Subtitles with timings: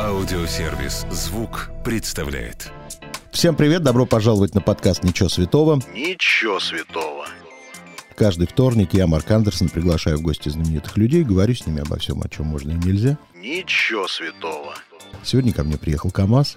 [0.00, 2.72] Аудиосервис «Звук» представляет.
[3.30, 5.80] Всем привет, добро пожаловать на подкаст «Ничего святого».
[5.94, 7.26] Ничего святого.
[8.16, 12.20] Каждый вторник я, Марк Андерсон, приглашаю в гости знаменитых людей, говорю с ними обо всем,
[12.22, 13.16] о чем можно и нельзя.
[13.36, 14.74] Ничего святого.
[15.22, 16.56] Сегодня ко мне приехал КамАЗ.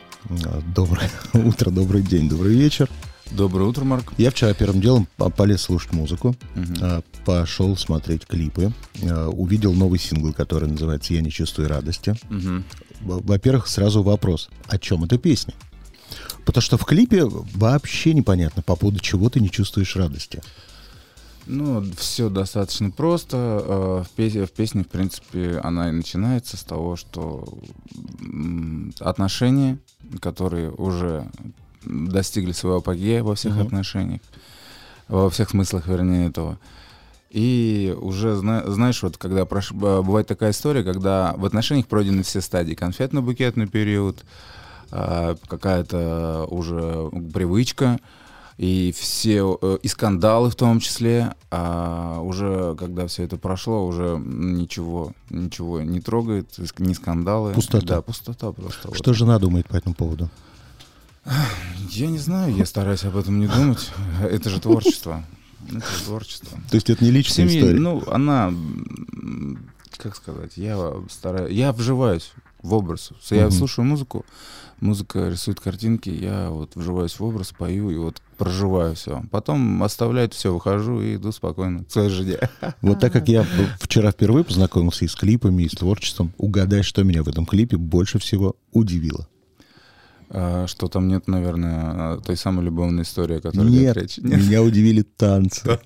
[0.75, 2.89] Доброе утро, добрый день, добрый вечер.
[3.32, 4.14] Доброе утро, Марк.
[4.18, 6.36] Я вчера первым делом по- полез слушать музыку,
[6.82, 8.71] а, пошел смотреть клипы,
[9.04, 12.16] а, увидел новый сингл, который называется «Я не чувствую радости».
[13.02, 15.54] Во- Во-первых, сразу вопрос, о чем эта песня?
[16.45, 20.41] Потому что в клипе вообще непонятно, по поводу чего ты не чувствуешь радости.
[21.46, 23.38] Ну, все достаточно просто.
[23.63, 27.48] Э, В песне, в песне, в принципе, она и начинается с того, что
[28.99, 29.77] отношения,
[30.20, 31.30] которые уже
[31.86, 33.62] достигли своего апогея во всех Мгм.
[33.67, 34.22] отношениях,
[35.08, 36.58] во всех смыслах, вернее, этого.
[37.30, 42.41] И уже, зна- знаешь, вот когда прош- бывает такая история, когда в отношениях пройдены все
[42.41, 42.73] стадии.
[42.73, 44.23] Конфетно-букетный период,
[44.91, 47.99] а, какая-то уже привычка,
[48.57, 54.20] и все, э, и скандалы в том числе, а уже когда все это прошло, уже
[54.26, 56.48] ничего, ничего не трогает,
[56.79, 57.54] ни скандалы.
[57.54, 57.85] Пустота.
[57.85, 58.96] Да, пустота просто.
[58.96, 59.16] Что вот.
[59.18, 60.29] жена думает по этому поводу?
[61.89, 63.89] Я не знаю, я стараюсь об этом не думать.
[64.22, 65.23] Это же творчество.
[65.67, 66.57] Это же творчество.
[66.69, 67.79] То есть это не личная семье, история?
[67.79, 68.53] ну, она,
[69.97, 73.11] как сказать, я стараюсь, я вживаюсь в образ.
[73.29, 73.51] Я Мгм.
[73.51, 74.25] слушаю музыку,
[74.79, 79.23] музыка рисует картинки, я вот вживаюсь в образ, пою и вот проживаю все.
[79.31, 82.38] Потом оставляю все, выхожу и иду спокойно к своей жене.
[82.81, 83.45] Вот так как я
[83.79, 87.78] вчера впервые познакомился и с клипами, и с творчеством, угадай, что меня в этом клипе
[87.78, 89.28] больше всего удивило.
[90.29, 94.17] А, Что там нет, наверное, той самой любовной истории, о которой Нет, речь.
[94.17, 95.79] меня удивили танцы.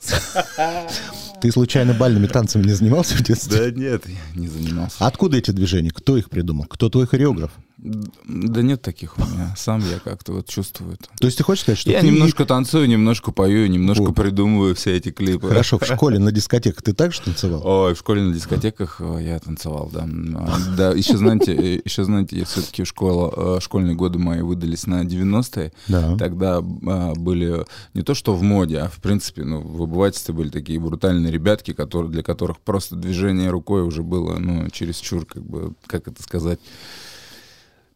[1.42, 3.72] Ты случайно бальными танцами не занимался в детстве?
[3.72, 4.97] Да нет, я не занимался.
[5.00, 5.89] Откуда эти движения?
[5.89, 6.66] Кто их придумал?
[6.66, 7.52] Кто твой хореограф?
[7.84, 9.56] Да нет таких у меня.
[9.58, 11.06] Сам я как-то вот чувствую это.
[11.19, 12.06] То есть ты хочешь сказать, что Я ты...
[12.06, 14.16] немножко танцую, немножко пою, немножко Вот.
[14.16, 15.47] придумываю все эти клипы.
[15.47, 17.66] Хорошо, в школе на дискотеках ты так же танцевал?
[17.66, 20.07] Ой, в школе на дискотеках э, я танцевал, да.
[20.35, 24.88] А, Да, еще знаете, э, еще знаете, я все-таки школа, э, школьные годы мои выдались
[24.88, 25.72] на 90-е.
[25.88, 26.18] Да.
[26.18, 30.50] Тогда а, были не то что в моде, а в принципе, ну, в обывательстве были
[30.50, 35.74] такие брутальные ребятки, которые, для которых просто движение рукой уже было, ну, чересчур, как бы,
[35.88, 36.59] как это сказать,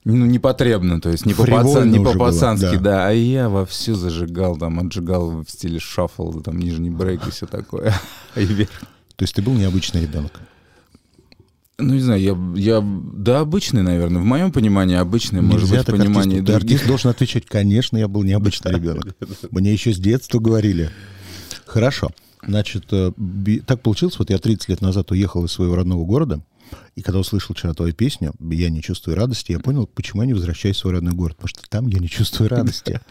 [0.05, 2.79] ну, непотребно, то есть не по-пацански, было, да.
[2.79, 3.07] да.
[3.07, 7.91] А я вовсю зажигал, там, отжигал в стиле шаффл, там, нижний брейк и все такое.
[8.35, 8.69] И вверх.
[9.15, 10.33] То есть ты был необычный ребенок?
[11.77, 14.21] Ну, не знаю, я, я, да, обычный, наверное.
[14.21, 16.45] В моем понимании обычный, может Нельзя быть, в понимании артисту.
[16.45, 16.71] Других.
[16.71, 19.15] артист должен отвечать, конечно, я был необычный ребенок.
[19.51, 20.89] Мне еще с детства говорили.
[21.65, 22.11] Хорошо.
[22.47, 23.11] Значит, э,
[23.65, 26.41] так получилось, вот я 30 лет назад уехал из своего родного города,
[26.95, 30.33] и когда услышал вчера твою песню «Я не чувствую радости», я понял, почему я не
[30.33, 33.01] возвращаюсь в свой родной город, потому что там я не чувствую радости.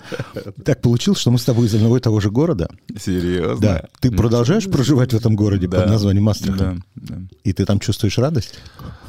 [0.65, 2.69] Так получилось, что мы с тобой из одного и того же города.
[2.99, 3.61] Серьезно?
[3.61, 3.85] Да.
[4.01, 6.83] Ты продолжаешь проживать в этом городе под названием Астрахань?
[6.95, 7.17] Да.
[7.45, 8.55] И ты там чувствуешь радость?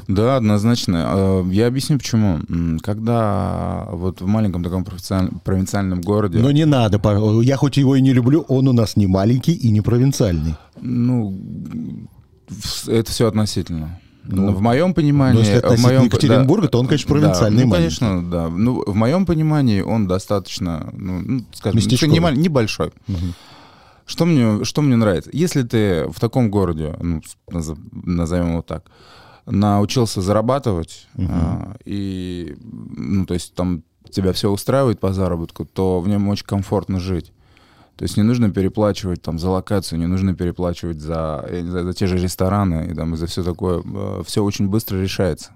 [0.08, 1.04] Да, однозначно.
[1.16, 2.40] Э, Я объясню почему.
[2.84, 7.02] Когда вот в маленьком таком провинциаль- провинциальном городе, Но не надо.
[7.42, 10.56] Я хоть его и не люблю, он у нас не маленький и не провинциальный.
[10.82, 11.36] ну,
[12.88, 14.00] это все относительно.
[14.28, 15.36] Ну, Но в моем понимании...
[15.36, 18.00] но если в моем, Екатеринбурга, то он, конечно, провинциальный Да, ну, маленький.
[18.00, 18.50] конечно, да.
[18.50, 22.36] Ну, в моем понимании он достаточно, ну, ну, скажем, Местечковый.
[22.36, 22.92] не небольшой.
[24.06, 25.30] Что мне, что мне нравится?
[25.34, 27.22] Если ты в таком городе, ну,
[27.92, 28.86] назовем его так,
[29.46, 36.08] научился зарабатывать, а, и, ну, то есть там тебя все устраивает по заработку, то в
[36.08, 37.32] нем очень комфортно жить.
[37.96, 41.86] То есть не нужно переплачивать там за локацию, не нужно переплачивать за, я не знаю,
[41.86, 43.82] за те же рестораны и, там, и за все такое.
[44.24, 45.52] Все очень быстро решается.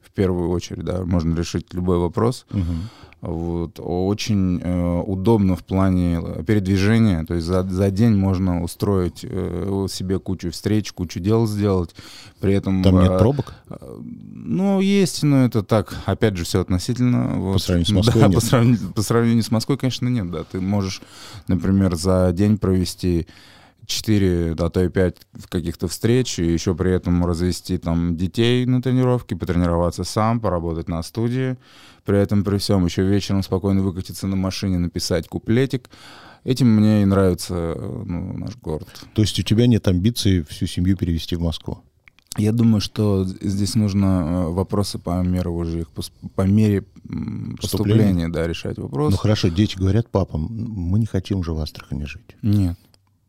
[0.00, 2.46] В первую очередь, да, можно решить любой вопрос.
[3.22, 3.80] Вот.
[3.82, 7.24] Очень э, удобно в плане э, передвижения.
[7.24, 11.94] То есть за, за день можно устроить э, себе кучу встреч, кучу дел сделать.
[12.40, 12.82] При этом...
[12.82, 13.54] Там нет э, пробок?
[13.70, 17.36] э, Ну, есть, но это так, опять же, все относительно.
[17.38, 17.54] Вот.
[17.54, 18.34] По сравнению с Москвой Да, нет.
[18.34, 20.44] по сравнению, по сравнению с Москвой, конечно, нет, да.
[20.44, 21.00] Ты можешь,
[21.48, 23.26] например, за день провести
[23.86, 25.16] 4, а то и 5
[25.48, 31.02] каких-то встреч, и еще при этом развести там детей на тренировке, потренироваться сам, поработать на
[31.02, 31.56] студии.
[32.04, 35.90] При этом, при всем, еще вечером спокойно выкатиться на машине, написать куплетик.
[36.44, 38.88] Этим мне и нравится э, ну, наш город.
[39.14, 41.78] То есть у тебя нет амбиций всю семью перевести в Москву?
[42.38, 45.88] Я думаю, что здесь нужно э, вопросы по мере уже их
[46.34, 47.56] по мере Поступления?
[47.56, 49.12] поступления, да, решать вопрос.
[49.12, 52.36] Ну хорошо, дети говорят, папа, м- мы не хотим уже в Астрахани жить.
[52.42, 52.76] Нет,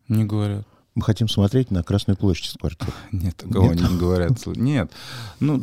[0.08, 0.66] не говорят.
[0.98, 2.92] Мы хотим смотреть на Красную площадь с квартиры.
[3.12, 3.76] Нет, Нет?
[3.80, 4.46] не говорят.
[4.48, 4.92] Нет.
[5.40, 5.62] Ну,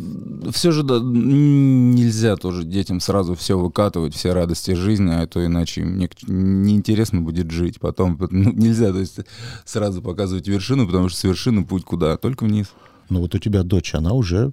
[0.52, 5.80] все же да, нельзя тоже детям сразу все выкатывать, все радости жизни, а то иначе
[5.80, 7.80] им не- неинтересно будет жить.
[7.80, 9.18] Потом ну, нельзя то есть,
[9.64, 12.16] сразу показывать вершину, потому что с вершины путь куда?
[12.16, 12.68] Только вниз.
[13.08, 14.52] Ну вот у тебя дочь, она уже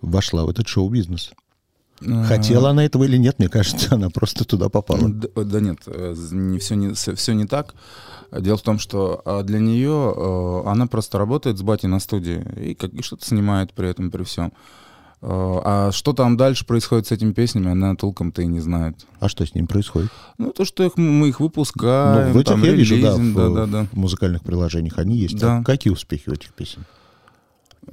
[0.00, 1.32] вошла в этот шоу-бизнес.
[2.06, 5.08] А, Хотела она этого или нет, мне кажется, она просто туда попала.
[5.08, 7.74] Да, да нет, э, не все не все не так.
[8.32, 12.44] Дело в том, что а, для нее э, она просто работает с батей на студии
[12.60, 14.52] и, как, и что-то снимает при этом при всем.
[15.22, 19.06] А что там дальше происходит с этими песнями, она толком-то и не знает.
[19.18, 20.10] А что с ним происходит?
[20.38, 23.34] Ну, то, что их, мы их выпускаем, ну, в этих там, я вижу, да, релизим,
[23.34, 23.86] в, да, да, да.
[23.92, 25.38] в музыкальных приложениях они есть.
[25.38, 25.58] Да.
[25.58, 26.86] А какие успехи у этих песен?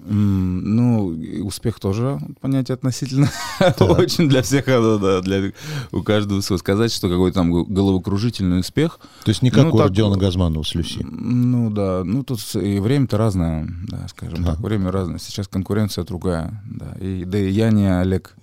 [0.10, 3.30] Ну, успех тоже понятие относительно.
[3.80, 5.54] Очень для всех, да, да, для,
[5.92, 6.60] у каждого свой.
[6.60, 9.00] Сказать, что какой-то там головокружительный успех.
[9.24, 11.06] То есть не как Ну, у так, Родиона Газманова с Люси.
[11.10, 15.20] Ну да, ну тут и время-то разное, да, скажем так, время разное.
[15.20, 16.94] Сейчас конкуренция другая, да.
[17.00, 18.36] И, да и я не Олег,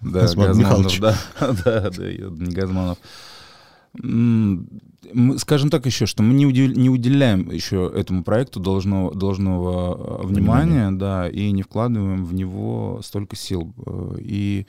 [0.00, 2.98] да, Газман Газманов, да, да, да, не Газманов.
[5.38, 10.26] Скажем так еще, что мы не, удив- не уделяем еще этому проекту должного, должного э,
[10.26, 13.72] внимания, да, и не вкладываем в него столько сил.
[13.86, 14.66] Э, И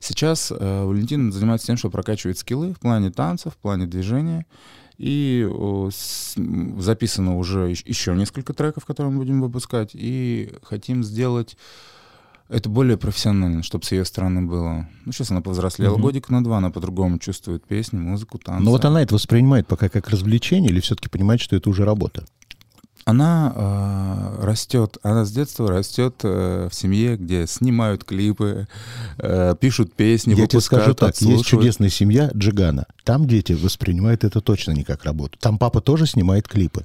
[0.00, 4.46] сейчас э, Валентин занимается тем, что прокачивает скиллы в плане танцев, в плане движения.
[4.98, 5.46] И
[6.78, 9.90] записано уже ещ- еще несколько треков, которые мы будем выпускать.
[9.92, 11.56] И хотим сделать
[12.48, 14.88] это более профессионально, чтобы с ее стороны было.
[15.04, 16.02] Ну, сейчас она повзрослела Мгм.
[16.02, 18.64] годик на два, она по-другому чувствует песни, музыку, танцы.
[18.64, 22.24] Но вот она это воспринимает пока как развлечение или все-таки понимает, что это уже работа?
[23.04, 28.66] Она э, растет, она с детства растет э, в семье, где снимают клипы,
[29.18, 32.86] э, пишут песни, Я тебе скажу так, есть чудесная семья Джигана.
[33.04, 35.38] Там дети воспринимают это точно не как работу.
[35.40, 36.84] Там папа тоже снимает клипы.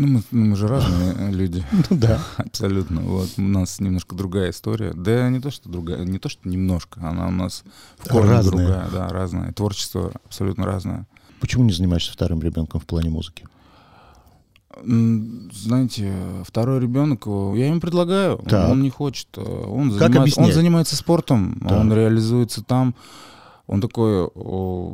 [0.00, 1.64] Ну, мы, ну, мы же разные э, люди.
[1.90, 2.20] Ну да.
[2.36, 3.00] Абсолютно.
[3.00, 4.92] Вот у нас немножко другая история.
[4.94, 7.64] Да не то, что другая, не то, что немножко, она у нас
[7.98, 8.52] в корне Разная.
[8.66, 9.52] другая, да, разная.
[9.52, 11.06] Творчество абсолютно разное.
[11.40, 13.44] Почему не занимаешься вторым ребенком в плане музыки?
[14.84, 16.12] Знаете,
[16.44, 18.70] второй ребенок, э, я ему предлагаю, Так.
[18.70, 19.26] он не хочет.
[19.36, 21.80] э, Он, Как занимается, он занимается спортом, Так.
[21.80, 22.94] он реализуется там.
[23.68, 24.92] Он такой о,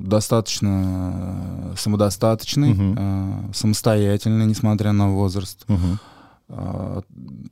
[0.00, 5.64] достаточно самодостаточный, э, самостоятельный, несмотря на возраст.
[6.48, 7.02] А,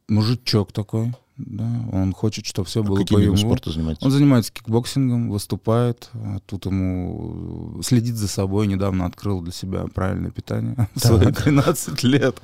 [0.08, 3.36] Мужичок такой, да, он хочет, чтобы все было Каким по ему.
[3.36, 4.02] спорта занимается?
[4.04, 10.30] Он занимается кикбоксингом, выступает, а тут ему следит за собой, недавно открыл для себя правильное
[10.30, 12.40] питание в свои 13 лет.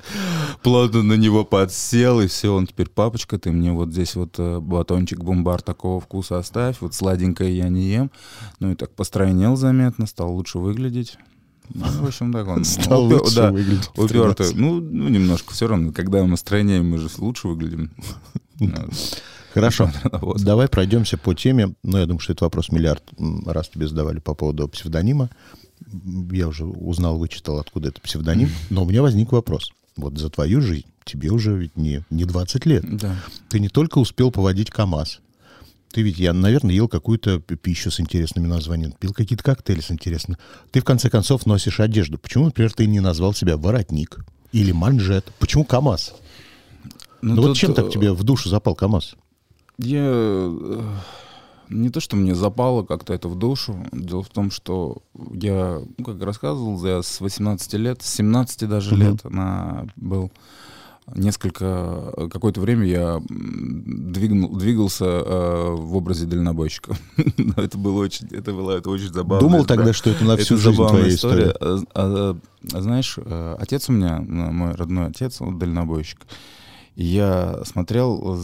[0.61, 4.59] Плотно на него подсел, и все, он теперь, папочка, ты мне вот здесь вот э,
[4.59, 8.11] батончик Bombbar такого вкуса оставь, вот сладенькое я не ем.
[8.59, 11.17] Ну и так постройнел заметно, стал лучше выглядеть.
[11.73, 12.63] Ну, в общем, так он...
[12.65, 14.47] Стал упер- лучше да, выглядеть Упертый.
[14.51, 14.55] 13.
[14.57, 15.91] Ну, ну, немножко все равно.
[15.91, 17.89] Когда мы стройнеем, мы же лучше выглядим.
[18.59, 18.89] Ну,
[19.53, 19.91] Хорошо.
[20.21, 20.41] вот.
[20.41, 21.75] Давай пройдемся по теме.
[21.83, 23.03] Ну, я думаю, что этот вопрос миллиард
[23.45, 25.29] раз тебе задавали по поводу псевдонима.
[26.31, 28.49] Я уже узнал, вычитал, откуда это псевдоним.
[28.69, 29.71] Но у меня возник вопрос.
[29.95, 32.97] Вот за твою жизнь тебе уже ведь не, не 20 лет.
[32.97, 33.15] Да.
[33.49, 35.19] Ты не только успел поводить КАМАЗ.
[35.91, 39.91] Ты ведь, я, наверное, ел какую-то пи- пищу с интересными названиями, пил какие-то коктейли с
[39.91, 40.39] интересными.
[40.71, 42.17] Ты, в конце концов, носишь одежду.
[42.17, 45.31] Почему, например, ты не назвал себя воротник или манжет?
[45.37, 46.15] Почему КАМАЗ?
[47.23, 49.15] Ну, вот тут, чем так э, тебе в душу запал КАМАЗ?
[49.77, 50.81] Я э,
[51.69, 53.77] не то, что мне запало как-то это в душу.
[53.93, 54.97] Дело в том, что
[55.31, 59.01] я, ну, как рассказывал, я с 18 лет, с 17 даже Мгм.
[59.01, 60.31] лет на, был
[61.15, 66.97] несколько, э, какое-то время я двигнул, двигался э, в образе дальнобойщика.
[67.37, 69.47] Но это было очень, это было это очень забавно.
[69.47, 71.55] Думал тогда, что это на всю жизнь твоя история?
[71.61, 72.37] А, а,
[72.73, 73.17] а знаешь,
[73.59, 76.19] отец у меня, ну, мой родной отец, он дальнобойщик.
[76.95, 78.37] И я смотрел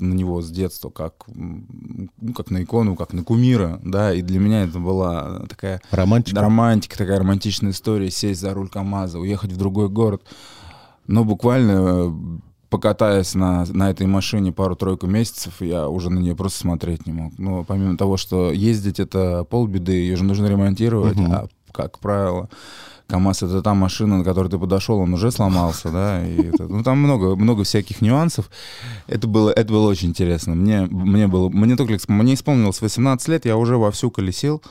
[0.00, 4.40] на него с детства как, ну, как на икону, как на кумира, да, и для
[4.40, 6.40] меня это была такая Романтика?
[6.40, 10.22] романтика, такая романтичная история, сесть за руль КАМАЗа, уехать в другой город.
[11.06, 17.06] Но буквально покатаясь на, на этой машине пару-тройку месяцев, я уже на нее просто смотреть
[17.06, 17.32] не мог.
[17.38, 21.32] Ну, помимо того, что ездить это полбеды, ее же нужно ремонтировать, Мгм.
[21.32, 22.48] а, как правило,
[23.08, 26.82] КАМАЗ это та машина, на которой ты подошел, он уже сломался, да, и это- ну
[26.82, 28.48] там много, много всяких нюансов.
[29.08, 30.54] Это было, это было очень интересно.
[30.54, 34.62] Мне, мне было, мне только, мне исполнилось 18 лет, я уже вовсю колесил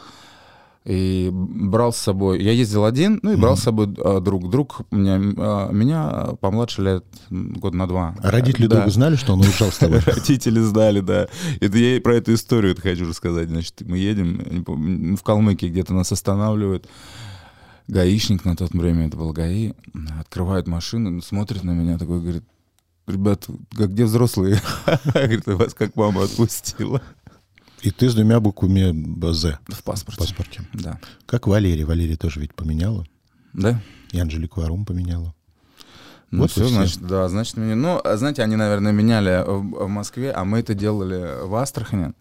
[0.85, 4.49] и брал с собой, я ездил один, ну и брал с собой а, друг.
[4.49, 8.15] Друг меня, а, меня помладше лет год на два.
[8.21, 8.77] А родители Да.
[8.77, 9.99] друга знали, что он уезжал с тобой?
[10.05, 11.27] Родители знали, да.
[11.61, 13.47] Это я про эту историю хочу рассказать.
[13.49, 16.87] Значит, мы едем, в Калмыкии где-то нас останавливают.
[17.87, 19.73] гаишник на тот время, это был ГАИ,
[20.19, 22.43] открывает машину, смотрит на меня, такой говорит,
[23.07, 24.61] ребят, где взрослые?
[25.13, 27.01] Говорит, вас как мама отпустила.
[27.83, 28.93] И ты с двумя буквами
[29.33, 30.19] «З» В в паспорте.
[30.19, 30.61] паспорте.
[30.73, 30.99] Да.
[31.25, 31.85] Как Валерия.
[31.85, 33.05] Валерия тоже ведь поменяла.
[33.51, 33.81] Да?
[34.11, 35.33] И Анжелику Арум поменяла.
[36.31, 36.73] Ну, Вот все, все.
[36.73, 37.75] значит, да, значит, меня...
[37.75, 42.13] Ну, а знаете, они, наверное, меняли в, Москве, а мы это делали в Астрахани.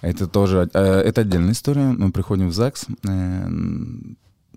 [0.00, 1.88] Это тоже, э, это отдельная история.
[1.88, 3.48] Мы приходим в ЗАГС, э,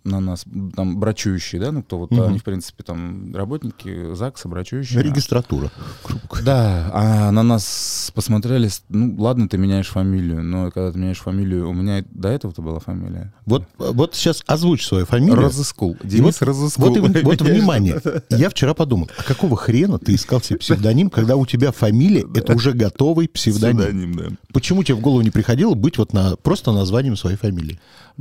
[0.07, 0.45] на нас,
[0.75, 2.23] там, брачующие, да, ну, кто вот, Мгм.
[2.23, 5.01] они, в принципе, там, работники ЗАГСа, брачующие.
[5.03, 5.71] Регистратура.
[6.03, 11.19] Грубо Да, а на нас посмотрели, ну, ладно, ты меняешь фамилию, но когда ты меняешь
[11.19, 13.33] фамилию, у меня до этого-то была фамилия.
[13.45, 15.35] Вот, вот сейчас озвучь свою фамилию.
[15.35, 15.97] Розыскул.
[16.03, 16.85] И Денис вот, Розыскул.
[16.89, 17.09] вот, вот
[17.41, 17.41] Меняешь.
[17.41, 22.25] внимание, я вчера подумал, а какого хрена ты искал себе псевдоним, когда у тебя фамилия—
[22.35, 23.77] это уже готовый псевдоним?
[23.77, 24.25] Псевдоним, да.
[24.53, 27.79] Почему тебе в голову не приходило быть вот на, просто названием своей фамилии?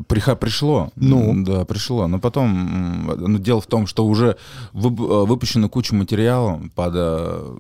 [0.09, 0.91] Приха, пришло.
[0.97, 1.43] Ну?
[1.45, 1.76] Да, пришло.
[2.07, 4.37] Но потом, ну, дело в том, что уже
[4.73, 7.57] вып- э, выпущена куча материала под, э,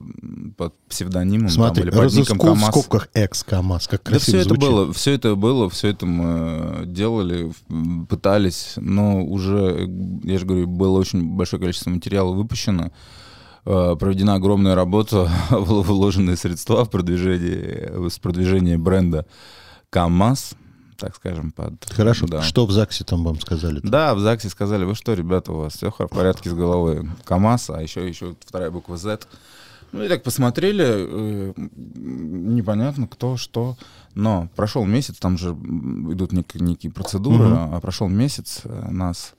[0.56, 2.70] под псевдонимом Смотри, там, или под ником разыскул в КамАЗ.
[2.70, 4.68] скобках экс-КамАЗ, как Да красиво все это звучит.
[4.68, 9.86] было, все это было, все это мы делали, м, пытались, но уже, э,
[10.24, 12.90] я же говорю, было очень большое количество материала выпущено,
[13.64, 19.26] э, проведена огромная работа, вложены средства в продвижение, в продвижение бренда
[19.90, 20.54] КамАЗ,
[20.96, 21.84] так скажем, под...
[21.90, 22.42] Хорошо, да.
[22.42, 23.80] что в ЗАГСе там вам сказали?
[23.82, 27.08] Да, в ЗАГСе сказали, вы что, ребята, у вас все в порядке с головой.
[27.24, 29.20] КамАЗ, а еще, еще вторая буква Z.
[29.92, 33.76] Ну и так посмотрели, э, непонятно кто, что.
[34.14, 37.74] Но прошел месяц, там же идут нек- некие процедуры, Мгм.
[37.74, 39.34] а прошел месяц, э, нас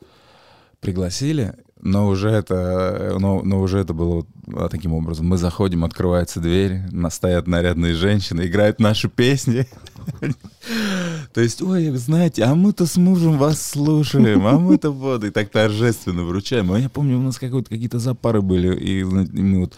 [0.80, 5.28] пригласили, но уже это, но, но уже это было вот, а, таким образом.
[5.28, 9.68] Мы заходим, открывается дверь, нас стоят нарядные женщины, играют наши песни.
[11.38, 15.52] То есть, ой, знаете, а мы-то с мужем вас слушаем, а мы-то вот, и так
[15.52, 16.72] торжественно вручаем.
[16.72, 19.78] А я помню, у нас какие-то запары были, и, мы вот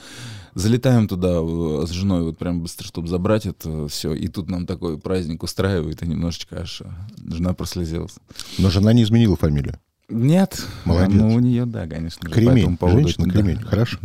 [0.56, 4.66] залетаем туда э, с женой вот прям быстро, чтобы забрать это все, и тут нам
[4.66, 6.86] такой праздник устраивает, и немножечко аж э,
[7.30, 8.16] жена прослезилась.
[8.58, 9.78] Но жена не изменила фамилию.
[10.08, 10.66] Нет.
[10.86, 11.12] Молодец.
[11.14, 12.22] Ну, у нее, да, конечно.
[12.26, 12.78] же, по Кремень.
[12.78, 13.60] поводу Женщина это- кремень.
[13.60, 13.98] Хорошо.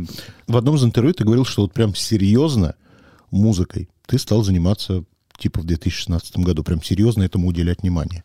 [0.49, 2.75] В одном из интервью ты говорил, что вот прям серьезно
[3.31, 5.05] музыкой ты стал заниматься
[5.39, 6.63] типа в 2016 году.
[6.65, 8.25] Прям серьезно этому уделять внимание.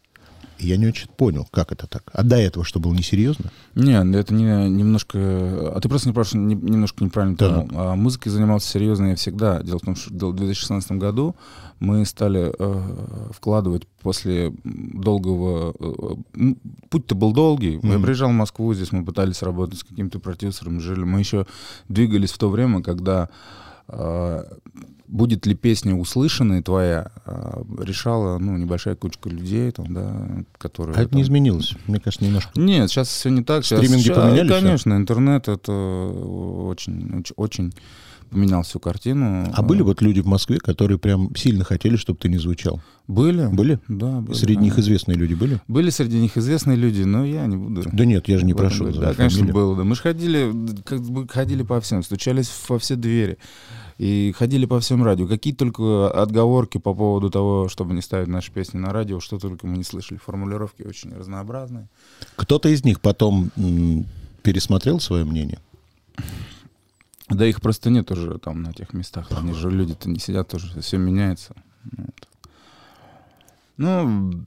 [0.57, 2.03] И я не очень понял, как это так.
[2.11, 3.49] А до этого что, было несерьезно?
[3.75, 5.17] Не, это не, немножко...
[5.17, 7.61] А ты просто не прошу, не- немножко неправильно Да.
[7.61, 7.69] понял.
[7.79, 9.63] А музыкой занимался серьезно я всегда.
[9.63, 11.37] Дело в том, что в 2016 году
[11.79, 15.73] мы стали э, вкладывать после долгого...
[15.79, 16.53] э,
[16.89, 17.79] путь-то был долгий.
[17.81, 18.03] Я Мгм.
[18.03, 21.03] приезжал в Москву, здесь мы пытались работать с каким-то продюсером, жили.
[21.05, 21.45] Мы еще
[21.87, 23.29] двигались в то время, когда
[25.09, 30.95] будет ли песня услышанная твоя, э, решала ну, небольшая кучка людей, там, да, которые...
[30.95, 31.73] А это там, не изменилось.
[31.87, 32.51] Мне кажется, немножко.
[32.59, 33.65] нет, сейчас все не так.
[33.65, 34.61] Стриминги ща- поменяли всё?
[34.61, 37.73] Конечно, интернет это очень, очень, очень
[38.29, 39.51] поменял всю картину.
[39.53, 42.81] А были вот люди в Москве, которые прям сильно хотели, чтобы ты не звучал?
[43.07, 43.47] Были.
[43.47, 43.79] Были?
[43.87, 44.37] Да, были.
[44.37, 44.81] Среди них конечно.
[44.81, 45.59] известные люди были?
[45.67, 47.83] Были среди них известные люди, но я не буду.
[47.91, 48.91] Да нет, я же не прошу.
[48.91, 49.53] Да, конечно, фамилию.
[49.53, 49.75] было.
[49.75, 49.83] Да.
[49.83, 53.37] Мы же ходили, как бы ходили по всем, стучались во все двери.
[53.97, 55.27] И ходили по всем радио.
[55.27, 59.67] Какие только отговорки по поводу того, чтобы не ставить наши песни на радио, что только
[59.67, 60.19] мы не слышали.
[60.23, 61.89] Формулировки очень разнообразные.
[62.35, 63.51] Кто-то из них потом
[64.41, 65.59] пересмотрел свое мнение?
[67.29, 69.27] Да их просто нет уже там на тех местах.
[69.31, 71.53] Они же люди-то не сидят тоже, все меняется.
[71.97, 72.27] Вот.
[73.77, 74.45] Ну,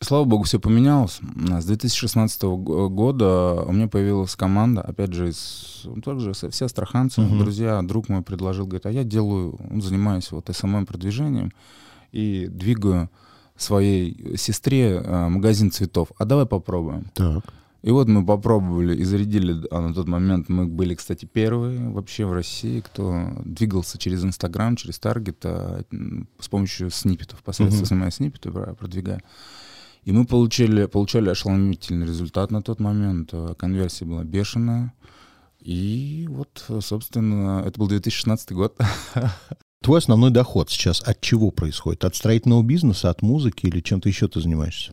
[0.00, 1.20] слава богу, все поменялось.
[1.60, 7.20] С 2016 го- года у меня появилась команда, опять же, из, ну, также все астраханцы,
[7.22, 7.38] Мгм.
[7.38, 11.52] друзья, друг мой предложил, говорит, а я делаю, ну, занимаюсь вот СММ-продвижением
[12.12, 13.10] и двигаю
[13.56, 16.08] своей сестре э, магазин цветов.
[16.18, 17.06] А давай попробуем.
[17.14, 17.42] Так.
[17.86, 22.26] И вот мы попробовали и зарядили, а на тот момент мы были, кстати, первые вообще
[22.26, 25.82] в России, кто двигался через Инстаграм, через Таргет а,
[26.40, 27.86] с помощью сниппетов, посредством Мгм.
[27.86, 29.22] снимая сниппеты, продвигая.
[30.02, 33.30] И мы получили, получали ошеломительный результат на тот момент.
[33.32, 34.92] а, Конверсия была бешеная.
[35.60, 38.76] И вот, собственно, это был 2016 год.
[39.80, 42.04] Твой основной доход сейчас от чего происходит?
[42.04, 44.92] От строительного бизнеса, от музыки или чем-то еще ты занимаешься?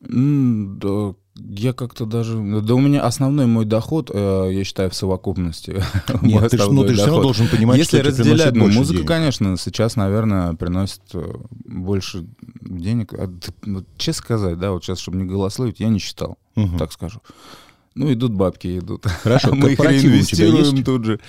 [0.00, 2.38] Да, я как-то даже...
[2.62, 5.82] Да у меня основной мой доход, э, я считаю, в совокупности.
[6.22, 8.98] Нет, ты же, ну, ты же все равно должен понимать, Если что разделять, ну, музыка,
[8.98, 9.08] денег.
[9.08, 12.26] конечно, сейчас, наверное, приносит э, больше
[12.62, 13.12] денег.
[13.14, 13.30] А
[13.66, 16.78] вот честно сказать, да, вот сейчас, чтобы не голословить, я не считал, Мгм.
[16.78, 17.20] так скажу.
[17.94, 19.06] Ну, идут бабки, идут.
[19.06, 21.20] Хорошо, Мы их реинвестируем тут же.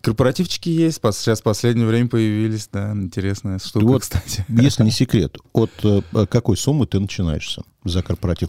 [0.00, 4.44] Корпоративчики есть, сейчас в последнее время появились, да, интересная штука, Вот, кстати.
[4.48, 8.48] Если не секрет, от э, какой суммы ты начинаешься за корпоратив?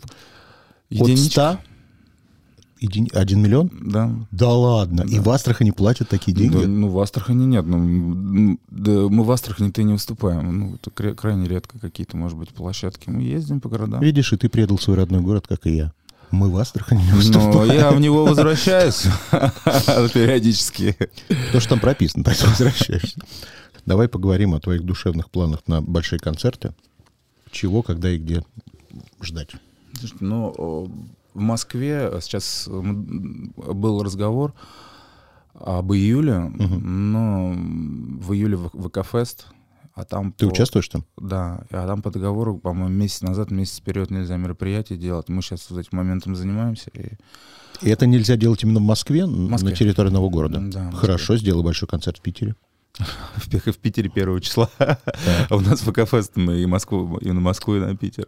[0.89, 1.49] Единичка.
[1.51, 1.63] От 100?
[2.81, 3.69] Един- Один миллион?
[3.81, 4.09] Да.
[4.31, 5.01] Да ладно.
[5.01, 6.55] И в Астрахани платят такие деньги?
[6.57, 7.65] Да, ну, в Астрахани нет.
[7.65, 10.57] Ну, да, мы в Астрахани-то и не выступаем.
[10.59, 13.09] Ну, это крайне редко какие-то, может быть, площадки.
[13.09, 14.01] Мы ездим по городам.
[14.01, 15.91] Видишь, и ты предал свой родной город, как и я.
[16.31, 17.73] Мы в Астрахани не Но выступаем.
[17.73, 19.07] я в него возвращаюсь
[20.13, 20.95] периодически.
[21.51, 23.19] То, что там прописано, так возвращаешься.
[23.85, 26.73] Давай поговорим о твоих душевных планах на большие концерты.
[27.51, 28.43] Чего, когда и где
[29.21, 29.49] ждать?
[29.97, 30.89] Слушайте, ну,
[31.33, 34.53] в Москве сейчас был разговор
[35.53, 39.47] об июле, но в июле в ВК-фест,
[39.93, 40.31] а там...
[40.31, 41.03] Ты по- участвуешь там?
[41.17, 45.27] Да, а там по договору, по-моему, месяц назад, месяц вперед нельзя мероприятие делать.
[45.27, 46.89] Мы сейчас вот этим моментом занимаемся.
[46.93, 47.17] И...
[47.81, 49.69] И это нельзя делать именно в Москве, Москве.
[49.69, 50.59] на территории одного города?
[50.61, 50.91] Да.
[50.91, 52.55] Хорошо, сделай большой концерт в Питере.
[53.35, 54.69] В, в Питере первого числа.
[54.79, 54.97] А
[55.51, 58.27] у нас ВК-фест мы и Москву, и на Москву, и на Питер.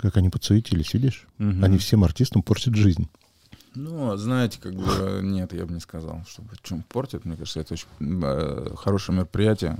[0.00, 1.26] Как они подсуетились, видишь?
[1.36, 1.62] Мгм.
[1.62, 3.08] Они всем артистам портят жизнь.
[3.74, 4.84] Ну, знаете, как бы
[5.22, 7.26] нет, я бы не сказал, что чем портит.
[7.26, 9.78] Мне кажется, это очень э, хорошее мероприятие.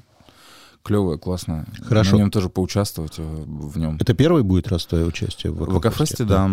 [0.83, 1.67] Клевое, классное.
[1.83, 2.17] Хорошо.
[2.17, 3.97] На нем тоже поучаствовать э, в нем.
[3.99, 6.51] Это первый будет раз твое участие в В ВК-фесте, да.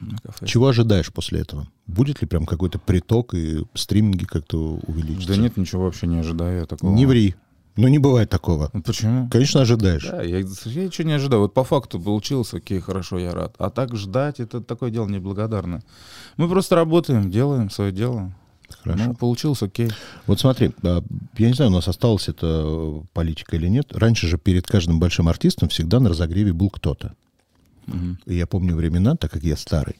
[0.00, 0.46] ВК-фесте.
[0.46, 1.68] Чего ожидаешь после этого?
[1.86, 5.28] Будет ли прям какой-то приток и стриминги как-то увеличатся?
[5.28, 6.94] Да нет, ничего вообще не ожидаю я такого.
[6.94, 7.34] Не ври.
[7.76, 8.70] Ну, не бывает такого.
[8.72, 9.30] Ну, почему?
[9.30, 10.06] Конечно, ожидаешь.
[10.06, 11.42] Да, я, я ничего не ожидаю.
[11.42, 13.54] Вот по факту получилось, окей, хорошо, я рад.
[13.58, 15.82] А так ждать, это такое дело неблагодарное.
[16.36, 18.34] Мы просто работаем, делаем свое дело.
[18.82, 19.04] Хорошо.
[19.04, 19.90] Ну, получилось, окей.
[20.26, 21.02] Вот смотри, а,
[21.38, 23.92] я не знаю, у нас осталась эта э, политика или нет.
[23.92, 27.14] Раньше же перед каждым большим артистом всегда на разогреве был кто-то.
[27.86, 28.18] Мгм.
[28.26, 29.96] И я помню времена, так как я старый.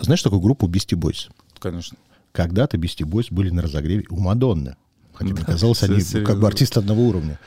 [0.00, 1.30] Знаешь такую группу Beastie Boys?
[1.58, 1.96] Конечно.
[2.32, 4.76] Когда-то Beastie Boys были на разогреве у Мадонны.
[5.14, 7.38] Хотя мне казалось, они как бы артисты одного уровня.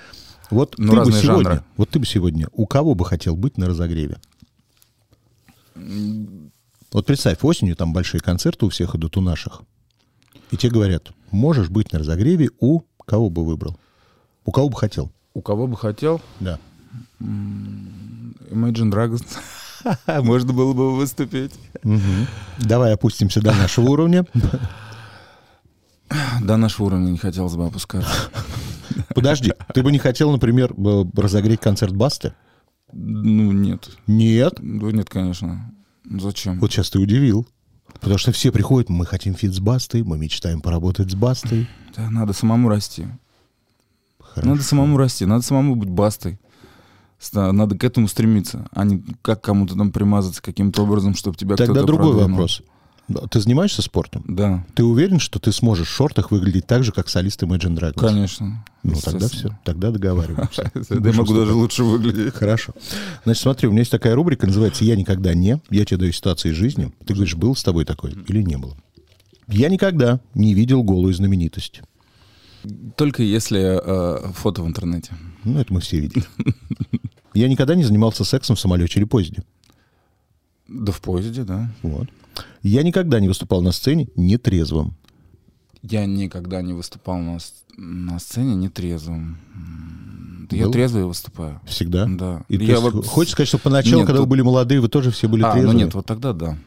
[0.49, 1.63] Вот Ну, ты бы сегодня, жанры.
[1.75, 4.17] вот ты бы сегодня, у кого бы хотел быть на разогреве?
[6.93, 9.61] Вот представь, осенью там большие концерты у всех идут, у наших.
[10.51, 13.77] И тебе говорят, можешь быть на разогреве у кого бы выбрал?
[14.45, 15.11] У кого бы хотел?
[15.33, 16.59] У кого бы хотел, Да.
[17.19, 19.25] Imagine Dragons.
[20.23, 21.51] Можно было бы выступить.
[22.59, 24.25] Давай опустимся до нашего уровня.
[26.41, 28.09] До нашего уровня не хотелось бы опускаться.
[29.15, 30.73] Подожди, ты бы не хотел, например,
[31.15, 32.33] разогреть концерт Басты?
[32.93, 33.89] Ну, нет.
[34.07, 34.55] Нет.
[34.59, 35.73] Ну, нет, конечно.
[36.09, 36.59] Зачем?
[36.59, 37.47] Вот сейчас ты удивил.
[37.93, 41.67] Потому что все приходят, мы хотим фит с Бастой, мы мечтаем поработать с Бастой.
[41.95, 43.07] Да, надо самому расти.
[44.19, 44.49] Хорошо.
[44.49, 46.39] Надо самому расти, надо самому быть бастой.
[47.33, 51.73] Надо к этому стремиться, а не как кому-то там примазаться каким-то образом, чтобы тебя Тогда
[51.73, 52.29] кто-то другой продвинул.
[52.29, 52.61] вопрос.
[53.29, 54.23] Ты занимаешься спортом?
[54.27, 57.99] Да, Ты уверен, что ты сможешь в шортах выглядеть так же, как солист Imagine Dragons?
[57.99, 58.65] конечно.
[58.83, 59.57] Ну, тогда все.
[59.63, 60.71] Тогда договариваемся.
[60.89, 62.33] Я могу даже лучше выглядеть.
[62.33, 62.73] Хорошо.
[63.23, 65.61] Значит, смотри, у меня есть такая рубрика, называется «Я никогда не».
[65.69, 66.91] Я тебе даю ситуации из жизни.
[67.05, 68.75] Ты говоришь, был с тобой такой или не было?
[69.47, 71.81] Я никогда не видел голую знаменитость.
[72.97, 75.13] Только если э, фото в интернете.
[75.45, 76.25] Ну, это мы все видели.
[77.33, 79.43] Я никогда не занимался сексом в самолете или поезде.
[80.67, 81.69] Да в поезде, да.
[81.81, 82.09] Вот.
[82.63, 84.95] Я никогда не выступал на сцене нетрезвым.
[85.83, 87.37] Я никогда не выступал на,
[87.77, 89.37] на сцене нетрезвым.
[90.49, 90.71] Да Я Был?
[90.71, 91.61] трезвый выступаю.
[91.65, 92.05] Всегда?
[92.07, 92.43] Да.
[92.49, 95.11] И Я вот хочешь сказать, что поначалу, Нет, когда вы тут- были молодые, вы тоже
[95.11, 95.73] все были А, трезвые?
[95.73, 96.57] ну нет, вот тогда да.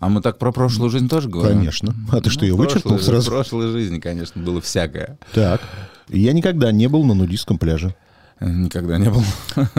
[0.00, 1.58] А мы так про прошлую жизнь тоже говорим?
[1.58, 1.94] Конечно.
[2.12, 3.30] А ты что, Ну, ее в вычеркнул прошлой- сразу?
[3.30, 5.18] В прошлой жизни, конечно, было всякое.
[5.32, 5.60] Так.
[6.08, 7.94] Я никогда не был на нудистском пляже.
[8.40, 9.22] Никогда не был.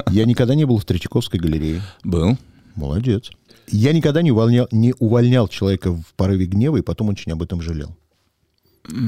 [0.09, 1.81] Я никогда не был в Третьяковской галерее.
[2.03, 2.37] Был.
[2.75, 3.29] Молодец.
[3.67, 7.61] Я никогда не увольнял, не увольнял человека в порыве гнева и потом очень об этом
[7.61, 7.95] жалел.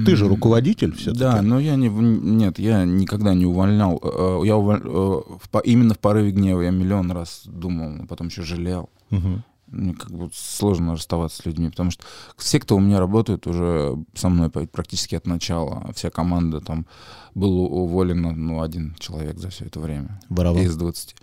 [0.06, 1.20] Ты же руководитель все-таки.
[1.20, 1.88] Да, но я не...
[1.90, 4.00] Нет, я никогда не увольнял.
[4.02, 8.42] Э, Я уволь- э, именно в порыве гнева я миллион раз думал, но потом еще
[8.42, 8.90] жалел.
[9.12, 9.44] Мгм.
[9.68, 12.04] Мне как бы сложно расставаться с людьми, потому что
[12.38, 15.86] все, кто у меня работает, уже со мной практически от начала.
[15.94, 16.88] Вся команда там
[17.36, 20.20] был у- уволен, ну, один человек за все это время.
[20.30, 20.64] Воровал?
[20.64, 21.16] Из 20.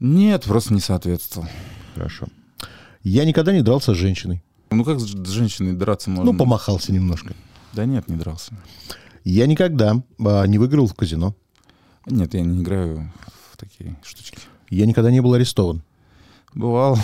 [0.00, 1.48] Нет, просто не соответствовал.
[1.94, 2.28] Хорошо.
[3.02, 4.42] Я никогда не дрался с женщиной.
[4.70, 6.32] Ну как с женщиной драться можно?
[6.32, 7.34] Ну, помахался немножко.
[7.72, 8.52] Да нет, не дрался.
[9.24, 11.34] Я никогда а, не выиграл в казино.
[12.06, 13.12] Нет, я не играю
[13.52, 14.38] в такие штучки.
[14.70, 15.82] Я никогда не был арестован.
[16.54, 16.98] Бывало.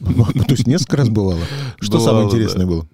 [0.00, 1.40] Ну, То есть несколько раз бывало.
[1.80, 2.28] Что Бывало, самое да.
[2.30, 2.86] интересное было?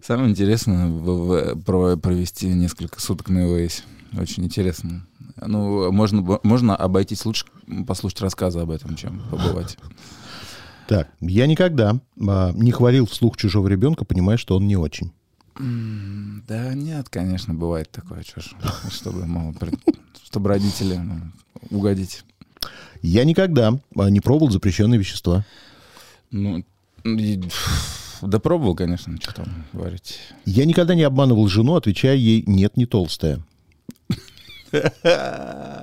[0.00, 3.82] Самое интересное про- провести несколько суток на ИВС.
[4.16, 5.06] Очень интересно.
[5.44, 7.46] Ну, можно, можно обойтись лучше
[7.86, 9.76] послушать рассказы об этом, чем побывать.
[10.86, 15.12] Так, я никогда а, не хвалил вслух чужого ребенка, понимая, что он не очень.
[15.56, 18.54] Да нет, конечно, бывает такое, ж,
[18.90, 19.78] чтобы, мало при-
[20.24, 21.20] чтобы родители ну,
[21.70, 22.24] угодить.
[23.02, 25.44] Я никогда а, не пробовал запрещенные вещества.
[26.30, 26.64] Ну,
[27.04, 27.40] И,
[28.22, 30.18] Да пробовал, конечно, что там говорить.
[30.44, 33.44] Я никогда не обманывал жену, отвечая ей «нет, не толстая».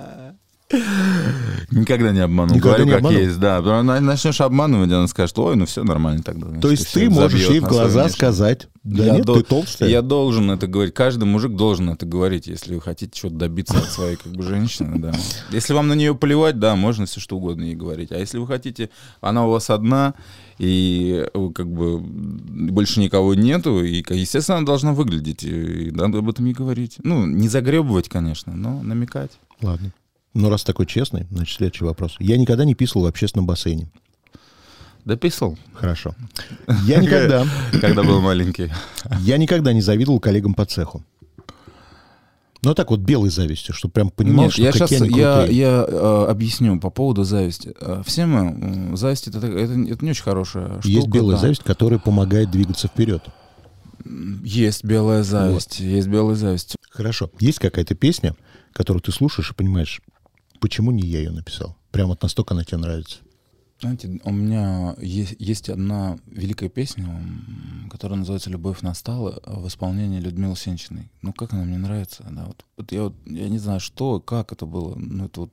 [1.70, 2.56] Никогда не обманул.
[2.56, 3.20] Никогда Говорю, не как обманул?
[3.20, 3.82] есть, да.
[3.82, 6.46] Начнешь обманывать, она скажет, ой, ну все нормально тогда.
[6.46, 9.24] значит, То есть и всё, ты можешь ей в на глаза сказать «да Я нет,
[9.24, 9.88] дол- ты толстая».
[9.88, 10.94] Я должен это говорить.
[10.94, 14.98] Каждый мужик должен это говорить, если вы хотите что-то добиться от своей как бы женщины,
[14.98, 15.12] да.
[15.50, 18.12] Если вам на нее плевать, да, можно все что угодно ей говорить.
[18.12, 20.14] А если вы хотите, она у вас одна,
[20.58, 26.28] и э, как бы больше никого нету, и, естественно, она должна выглядеть, и надо об
[26.28, 26.96] этом и говорить.
[27.02, 29.30] Ну, не загребывать, конечно, но намекать.
[29.60, 29.92] Ладно.
[30.34, 32.16] Ну, раз такой честный, значит, следующий вопрос.
[32.18, 33.88] Я никогда не писал в общественном бассейне.
[35.04, 36.14] Дописал, Хорошо.
[36.86, 37.44] Я никогда,
[37.80, 38.72] когда был маленький.
[39.20, 41.04] я никогда не завидовал коллегам по цеху.
[42.64, 45.34] Ну, так вот, белой завистью, чтобы прям понимал, Нет, что я какие сейчас они я,
[45.38, 45.58] крутые.
[45.58, 47.74] я э, объясню по поводу зависти.
[47.80, 48.38] Э, Все мы
[48.92, 50.88] м, зависть это, это, это не очень хорошая штука.
[50.88, 51.42] Есть белая да.
[51.42, 53.24] зависть, которая помогает двигаться вперед.
[54.44, 56.76] Есть белая зависть, есть белая зависть.
[56.90, 57.30] Хорошо.
[57.40, 58.36] Есть какая-то песня,
[58.72, 60.00] которую ты слушаешь и понимаешь,
[60.62, 61.76] почему не я ее написал?
[61.90, 63.18] Прям вот настолько она тебе нравится.
[63.80, 67.20] Знаете, у меня есть, есть одна великая песня,
[67.90, 71.10] которая называется «Любовь настала» в исполнении Людмилы Сенчиной.
[71.20, 72.44] Ну, как она мне нравится, да.
[72.44, 75.52] Вот, вот я, вот, я не знаю, что, как это было, но это вот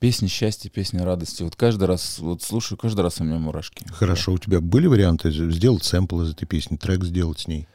[0.00, 1.44] песня счастья, песня радости.
[1.44, 3.86] Вот каждый раз, вот слушаю, каждый раз у меня мурашки.
[3.92, 4.32] Хорошо.
[4.32, 7.68] У тебя были варианты сделать сэмпл из этой песни, трек сделать с ней?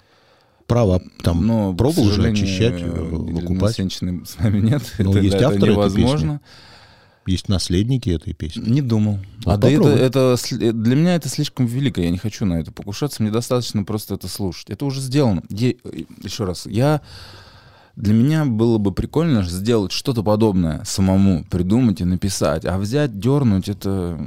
[0.67, 3.75] Права там Но, пробовал уже очищать, э, э, выкупать?
[3.75, 4.81] Сенчиной с нами нет.
[4.97, 6.41] Ну, это, есть это авторы этой невозможно.
[7.27, 8.69] Есть наследники этой песни.
[8.69, 9.19] Не думал.
[9.45, 12.01] Ну, а да это, это сли- для меня это слишком велико.
[12.01, 13.23] Я не хочу на это покушаться.
[13.23, 14.69] Мне достаточно просто это слушать.
[14.69, 15.41] Это уже сделано.
[15.49, 15.77] Е-
[16.23, 17.01] еще раз, я
[17.95, 22.65] для меня было бы прикольно сделать что-то подобное самому, придумать и написать.
[22.65, 24.19] А взять, дернуть, это,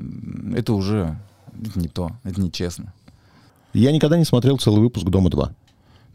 [0.57, 1.19] это уже
[1.65, 2.93] это не то, это нечестно.
[3.75, 5.37] Я никогда не смотрел целый выпуск «Дома-2».
[5.37, 5.53] Ну,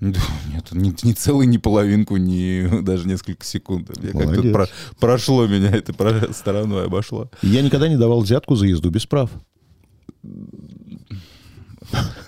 [0.04, 3.90] Нет, ни, ни целый, ни половинку, ни даже несколько секунд.
[4.02, 4.68] Я как-то про-
[5.00, 7.30] прошло меня это про- стороной обошло.
[7.42, 9.30] Я никогда не давал взятку за езду без прав.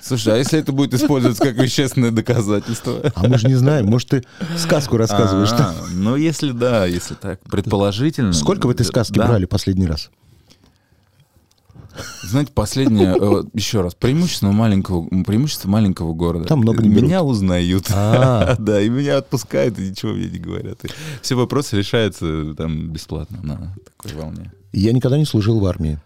[0.02, 3.00] Слушай, а если это будет использоваться как вещественное доказательство?
[3.16, 4.24] А мы же не знаем, может, ты
[4.58, 5.50] сказку рассказываешь.
[5.54, 8.32] А, Ну, если да, если так, предположительно.
[8.34, 9.28] Сколько в этой сказке Да.
[9.28, 10.12] брали последний раз?
[12.24, 16.46] Знаете, последнее, э, еще раз, преимущество маленького, преимущество маленького города.
[16.46, 17.90] Там много не Меня узнают.
[17.92, 18.56] А.
[18.60, 20.80] Да, и меня отпускают, и ничего мне не говорят.
[21.22, 24.52] Все вопросы решаются там бесплатно на такой волне.
[24.74, 26.00] Я никогда не служил в армии.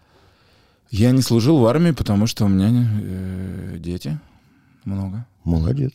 [0.90, 2.68] Я не служил в армии, потому что у меня
[3.02, 4.18] э, дети
[4.84, 5.26] много.
[5.44, 5.92] Молодец.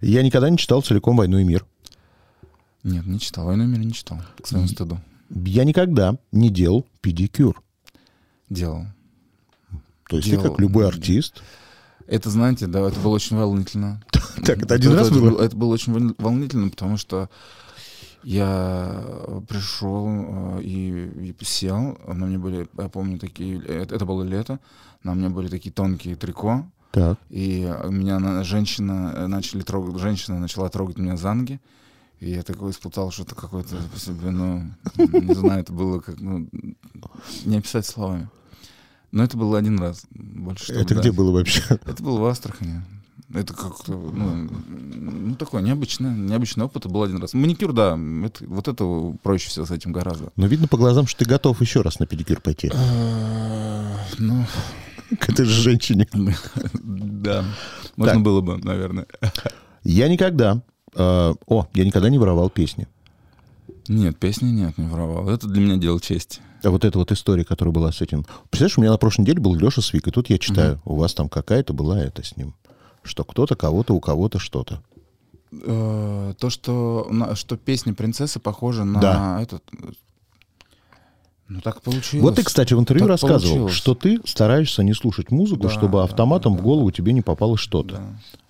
[0.00, 1.66] Я никогда не читал целиком «Войну и мир».
[2.84, 3.46] Нет, не читал.
[3.46, 5.00] «Войну и мир» не читал, к своему стыду.
[5.30, 7.62] Я никогда не делал педикюр.
[8.48, 8.86] Делал.
[10.08, 10.42] То есть Делал.
[10.42, 11.42] ты, как любой артист,
[12.06, 14.00] Это, знаете, да, это было очень волнительно.
[14.44, 15.42] Так, это один раз это, было?
[15.42, 17.28] Это было очень волнительно, потому что
[18.22, 19.04] я
[19.48, 24.58] пришел э, и, и сел, на мне были, я помню, такие, это, было лето,
[25.02, 27.18] на мне были такие тонкие трико, Так.
[27.30, 31.60] и меня на- женщина э, начали трогать, женщина начала трогать меня за ноги,
[32.20, 36.48] и я такой испытал что-то какое-то по себе, ну, не знаю, это было как, ну,
[37.44, 38.28] не описать словами.
[39.10, 40.02] Но это было один раз.
[40.10, 41.00] Больше что-то, Это да.
[41.00, 41.62] где было вообще?
[41.68, 42.82] Это было в Астрахани.
[43.34, 46.86] Это как-то, ну, ну, такой необычный, необычный опыт.
[46.86, 47.34] Был один раз.
[47.34, 50.30] Маникюр, да, это, вот это проще всего с этим гораздо.
[50.36, 52.70] Но видно по глазам, что ты готов еще раз на педикюр пойти.
[54.18, 54.46] Ну,
[55.20, 56.08] К этой же женщине.
[56.72, 57.44] да,
[57.96, 59.06] можно было бы, наверное.
[59.84, 60.62] Я никогда...
[60.94, 62.88] э, О, я никогда не воровал песни.
[63.88, 65.28] Нет, песни нет, не воровал.
[65.28, 66.40] Это для меня дело чести.
[66.62, 68.26] А вот эта вот история, которая была с этим...
[68.50, 71.14] Представляешь, у меня на прошлой неделе был Леша Свик, и тут я читаю, у вас
[71.14, 72.54] там какая-то была это с ним.
[73.02, 74.82] Что кто-то, кого-то, у кого-то что-то.
[75.52, 79.42] Э, То, что, на- что песня принцессы похожа на Да.
[79.42, 79.62] этот...
[81.48, 82.22] Ну, так получилось.
[82.22, 83.72] Вот ты, кстати, в интервью Так рассказывал, получилось.
[83.74, 87.22] что ты стараешься не слушать музыку, Да, чтобы да, автоматом да, в голову тебе не
[87.22, 87.96] попало что-то.
[87.96, 88.02] Да.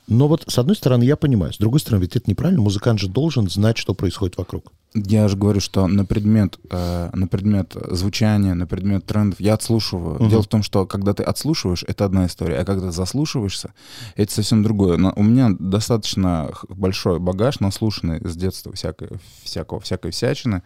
[0.08, 3.08] Но вот с одной стороны я понимаю, с другой стороны ведь это неправильно, музыкант же
[3.08, 4.72] должен знать, что происходит вокруг.
[4.94, 10.14] Я же говорю, что на предмет, э, на предмет звучания, на предмет трендов я отслушиваю.
[10.14, 10.30] Мгм.
[10.30, 13.74] Дело в том, что когда ты отслушиваешь, это одна история, а когда заслушиваешься,
[14.16, 14.96] это совсем другое.
[14.96, 19.10] На- у меня достаточно большой багаж, наслушанный с детства всякой,
[19.44, 20.60] всякого, всякой всячины, э,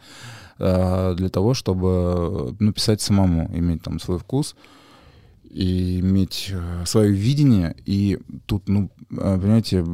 [0.58, 4.54] для того, чтобы ну, писать самому, иметь там свой вкус
[5.52, 7.76] и иметь э, свое видение.
[7.84, 9.84] И тут, ну, э, понимаете,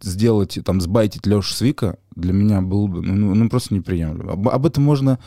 [0.00, 4.32] сделать, там, сбайтить Лешу Свика для меня было бы, ну, ну, просто неприемлемо.
[4.32, 5.18] Об, об этом можно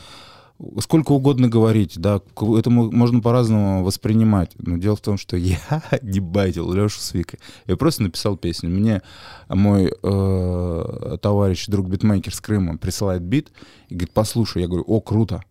[0.80, 2.20] сколько угодно говорить, да,
[2.56, 4.52] это мо- можно по-разному воспринимать.
[4.58, 5.58] Но дело в том, что я
[6.02, 7.38] не байтил Лешу с Викой.
[7.66, 8.70] Я просто написал песню.
[8.70, 9.02] Мне
[9.48, 13.52] мой э, товарищ, друг битмейкер с Крыма присылает бит
[13.88, 14.62] и говорит, послушай.
[14.62, 15.42] Я говорю, о, круто.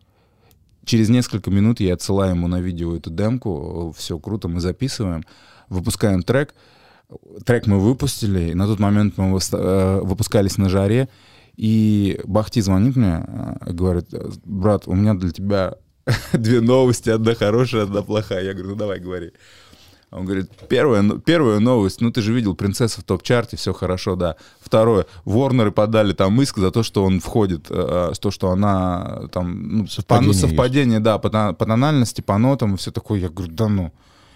[0.85, 5.23] Через несколько минут я отсылаю ему на видео эту демку, все круто, мы записываем,
[5.69, 6.55] выпускаем трек.
[7.45, 11.09] Трек мы выпустили, и на тот момент мы э, выпускались на жаре,
[11.59, 14.05] и Бахти звонит мне, э, говорит,
[14.45, 15.75] брат, у меня для тебя
[16.31, 18.45] две новости, одна хорошая, одна плохая.
[18.45, 19.33] Я говорю, ну давай, говори.
[20.09, 24.15] Он говорит, первая, ну, первая новость, ну ты же видел принцессу в топ-чарте, все хорошо,
[24.15, 24.37] да.
[24.61, 29.79] Второе, Ворнеры подали там иск за то, что он входит, э, то, что она там,
[29.79, 30.39] ну, Совпадение по, есть.
[30.39, 33.19] совпадение, да, по, по тональности, по нотам и все такое.
[33.19, 33.91] Я говорю, да ну.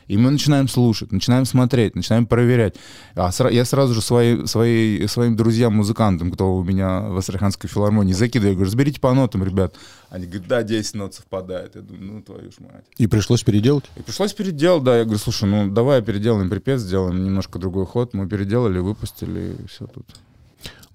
[0.08, 2.76] И мы начинаем слушать, начинаем смотреть, начинаем проверять.
[3.16, 8.14] А сра- я сразу же свои, свои, своим друзьям-музыкантам, кто у меня в Астраханской филармонии,
[8.14, 8.52] закидываю.
[8.52, 9.76] Я говорю, разберите по нотам, ребят.
[10.10, 11.76] Они говорят, да, 10 нот совпадает.
[11.76, 12.86] Я думаю, ну твою ж мать.
[12.98, 13.86] И пришлось переделать?
[13.96, 14.98] И пришлось переделать, да.
[14.98, 18.14] Я говорю, слушай, ну давай переделаем припев, сделаем немножко другой ход.
[18.14, 20.06] Мы переделали, выпустили, и все тут.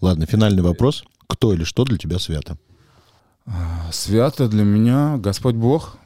[0.01, 1.05] Ладно, финальный вопрос.
[1.27, 2.57] Кто или что для тебя свято?
[3.90, 5.97] Свято для меня Господь Бог.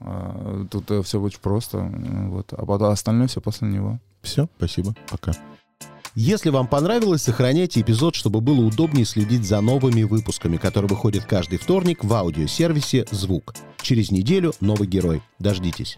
[0.00, 1.78] А, Тут все очень просто.
[1.78, 2.52] э, Вот.
[2.52, 3.98] А потом остальное все после него.
[4.22, 5.32] Все, спасибо, пока.
[6.14, 11.58] Если вам понравилось, сохраняйте эпизод, чтобы было удобнее следить за новыми выпусками, которые выходят каждый
[11.58, 13.54] вторник в аудиосервисе «Звук».
[13.82, 15.22] Через неделю новый герой.
[15.38, 15.96] Дождитесь.